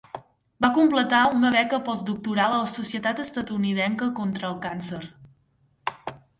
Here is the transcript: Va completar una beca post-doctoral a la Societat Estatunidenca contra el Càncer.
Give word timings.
Va 0.65 0.69
completar 0.77 1.19
una 1.39 1.51
beca 1.57 1.79
post-doctoral 1.89 2.57
a 2.57 2.63
la 2.63 2.71
Societat 2.73 3.23
Estatunidenca 3.27 4.11
contra 4.23 4.53
el 4.53 4.59
Càncer. 4.67 5.03